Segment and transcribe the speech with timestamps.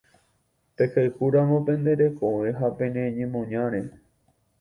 [0.75, 3.81] Pehayhúramo pende rekove ha pene ñemoñare.